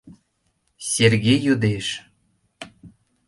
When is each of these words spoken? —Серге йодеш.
—Серге 0.89 1.35
йодеш. 1.45 1.87